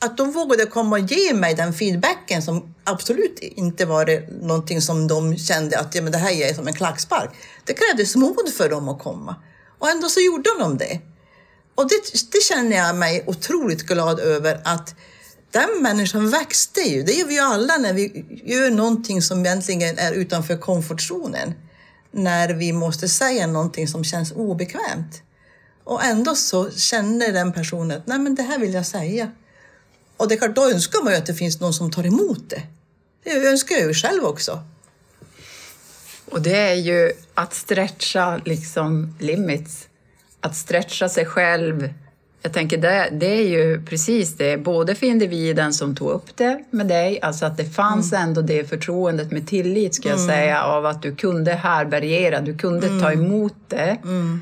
[0.00, 5.08] att de vågade komma och ge mig den feedbacken som absolut inte var någonting som
[5.08, 7.30] de kände att ja, men det här är som en klackspark.
[7.64, 9.36] Det krävdes mod för dem att komma
[9.78, 11.00] och ändå så gjorde de det.
[11.74, 14.94] Och det, det känner jag mig otroligt glad över att
[15.50, 17.02] den människan växte ju.
[17.02, 21.54] Det gör vi ju alla när vi gör någonting som egentligen är utanför komfortzonen.
[22.10, 25.22] När vi måste säga någonting som känns obekvämt.
[25.84, 29.30] Och ändå så känner den personen att nej men det här vill jag säga.
[30.20, 32.50] Och det är klart, då önskar man ju att det finns någon som tar emot
[32.50, 32.62] det.
[33.24, 34.62] Det önskar jag ju själv också.
[36.30, 39.88] Och det är ju att stretcha liksom limits.
[40.40, 41.94] Att stretcha sig själv.
[42.42, 46.64] Jag tänker det, det är ju precis det, både för individen som tog upp det
[46.70, 48.28] med dig, alltså att det fanns mm.
[48.28, 50.28] ändå det förtroendet med tillit ska jag mm.
[50.28, 53.00] säga av att du kunde härbärgera, du kunde mm.
[53.00, 53.96] ta emot det.
[54.02, 54.40] Mm.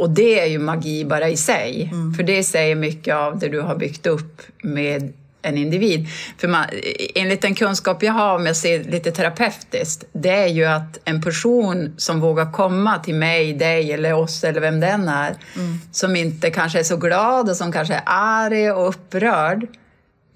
[0.00, 2.14] Och det är ju magi bara i sig, mm.
[2.14, 6.08] för det säger mycket av det du har byggt upp med en individ.
[6.38, 6.66] För man,
[7.14, 11.22] enligt den kunskap jag har, om jag ser lite terapeutiskt, det är ju att en
[11.22, 15.80] person som vågar komma till mig, dig eller oss eller vem den är, mm.
[15.92, 19.66] som inte kanske är så glad och som kanske är arg och upprörd,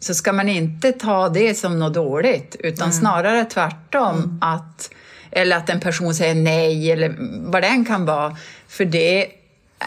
[0.00, 3.00] så ska man inte ta det som något dåligt, utan mm.
[3.00, 4.16] snarare tvärtom.
[4.16, 4.38] Mm.
[4.40, 4.90] Att,
[5.30, 7.14] eller att en person säger nej, eller
[7.50, 8.36] vad den kan vara.
[8.68, 9.28] För det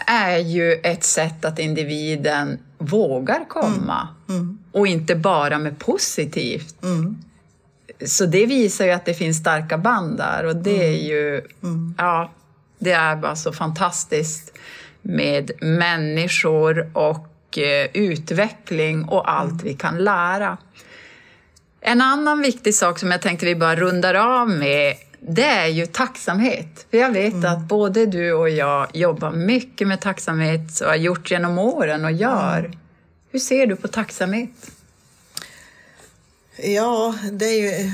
[0.06, 4.40] är ju ett sätt att individen vågar komma mm.
[4.40, 4.58] Mm.
[4.72, 6.82] och inte bara med positivt.
[6.82, 7.16] Mm.
[8.06, 11.06] Så det visar ju att det finns starka band där och det är mm.
[11.06, 11.94] ju, mm.
[11.98, 12.32] ja,
[12.78, 14.58] det är bara så fantastiskt
[15.02, 20.56] med människor och eh, utveckling och allt vi kan lära.
[21.80, 25.86] En annan viktig sak som jag tänkte vi bara rundar av med det är ju
[25.86, 26.86] tacksamhet.
[26.90, 27.52] För jag vet mm.
[27.52, 32.12] att både du och jag jobbar mycket med tacksamhet och har gjort genom åren och
[32.12, 32.58] gör.
[32.58, 32.78] Mm.
[33.30, 34.70] Hur ser du på tacksamhet?
[36.62, 37.90] Ja, det är ju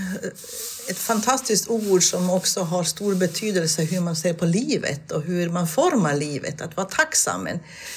[0.91, 5.51] ett fantastiskt ord som också har stor betydelse hur man ser på livet och hur
[5.51, 7.49] man formar livet, att vara tacksam.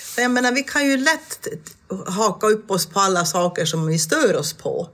[0.03, 1.47] För jag menar, vi kan ju lätt
[2.07, 4.89] haka upp oss på alla saker som vi stör oss på.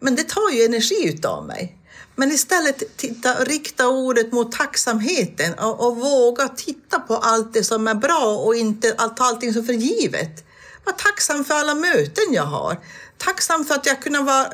[0.00, 1.79] Men det tar ju energi utav mig.
[2.20, 7.88] Men istället titta, rikta ordet mot tacksamheten och, och, våga titta på allt det som
[7.88, 10.44] är bra och inte ta allting som för givet.
[10.84, 12.80] Var tacksam för alla möten jag har.
[13.18, 14.50] Tacksam för att jag kunde vara, eh,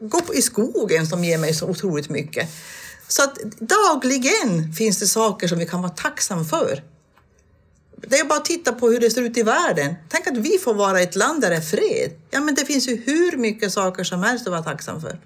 [0.00, 2.48] gå i skogen som ger mig så otroligt mycket.
[3.08, 6.82] Så att dagligen finns det saker som vi kan vara tacksam för.
[7.96, 9.94] Det är bara att titta på hur det ser ut i världen.
[10.08, 12.10] Tänk att vi får vara ett land där det är fred.
[12.30, 15.20] Ja, men det finns ju hur mycket saker som helst att vara tacksam för.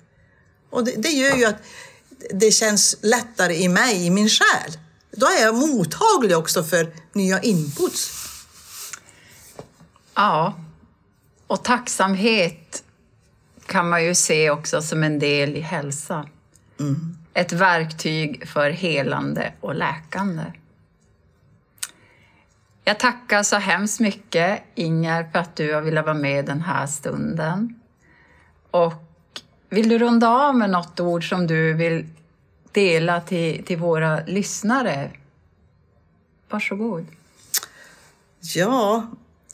[0.71, 1.63] Och det, det gör ju att
[2.31, 4.79] det känns lättare i mig, i min själ.
[5.11, 8.11] Då är jag mottaglig också för nya inputs.
[10.15, 10.55] Ja,
[11.47, 12.83] och tacksamhet
[13.67, 16.29] kan man ju se också som en del i hälsa.
[16.81, 17.17] Mm.
[17.35, 20.43] Ett verktyg för helande och läkande.
[22.85, 26.87] Jag tackar så hemskt mycket Inger för att du har velat vara med den här
[26.87, 27.81] stunden.
[28.71, 29.10] Och
[29.71, 32.07] vill du runda av med något ord som du vill
[32.73, 35.11] dela till, till våra lyssnare?
[36.49, 37.07] Varsågod.
[38.41, 39.11] Ja,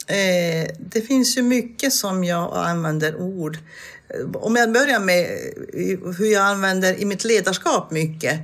[0.07, 3.59] eh, det finns ju mycket som jag använder ord.
[4.35, 8.41] Om jag börjar med eh, hur jag använder i mitt ledarskap mycket,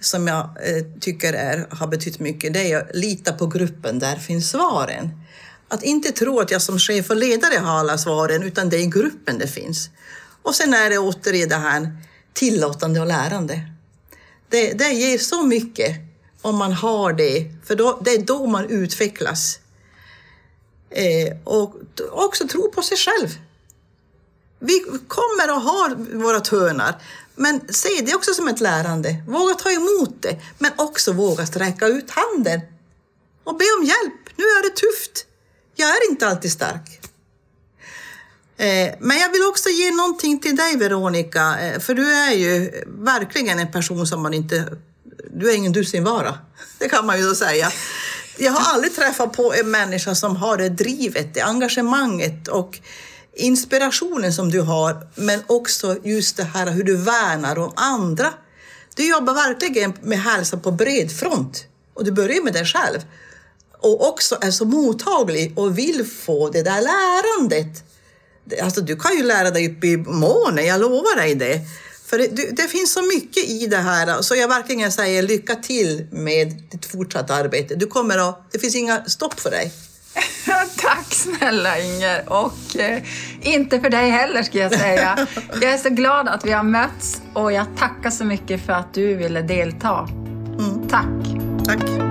[0.00, 4.16] som jag eh, tycker är, har betytt mycket, det är att lita på gruppen, där
[4.16, 5.10] finns svaren.
[5.68, 8.82] Att inte tro att jag som chef och ledare har alla svaren, utan det är
[8.82, 9.90] i gruppen det finns.
[10.42, 11.96] Och sen är det återigen det här
[12.32, 13.60] tillåtande och lärande.
[14.48, 15.96] Det, det ger så mycket
[16.42, 19.58] om man har det, för då, det är då man utvecklas.
[20.90, 21.74] Eh, och
[22.10, 23.28] också tro på sig själv.
[24.58, 27.02] Vi kommer att ha våra törnar,
[27.34, 29.22] men se det också som ett lärande.
[29.28, 32.60] Våga ta emot det, men också våga sträcka ut handen
[33.44, 34.36] och be om hjälp.
[34.36, 35.26] Nu är det tufft.
[35.74, 37.00] Jag är inte alltid stark.
[38.60, 42.70] Eh, men jag vill också ge någonting till dig Veronica, eh, för du är ju
[42.86, 44.64] verkligen en person som man inte...
[45.34, 46.38] Du är ingen dussinvara,
[46.78, 47.70] det kan man ju då säga.
[48.38, 52.78] Jag har aldrig träffat på en människa som har det drivet, det engagemanget och
[53.36, 58.32] inspirationen som du har, men också just det här hur du värnar om andra.
[58.94, 63.00] Du jobbar verkligen med hälsa på bred front och du börjar med dig själv
[63.78, 67.84] och också är så mottaglig och vill få det där lärandet.
[68.62, 71.60] Alltså, du kan ju lära dig upp i månen, jag lovar dig det.
[72.06, 76.06] För det, det, finns så mycket i det här, så jag verkligen säger lycka till
[76.10, 77.74] med ditt fortsatta arbete.
[77.74, 79.72] Du kommer att, det finns inga stopp för dig.
[80.76, 82.32] Tack snälla Inger!
[82.32, 83.02] Och eh,
[83.42, 85.26] inte för dig heller ska jag säga.
[85.60, 88.94] Jag är så glad att vi har mötts och jag tackar så mycket för att
[88.94, 90.08] du ville delta.
[90.58, 90.88] Mm.
[90.88, 91.06] Tack!
[91.66, 92.09] Tack!